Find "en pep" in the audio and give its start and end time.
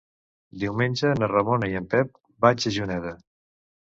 1.81-2.17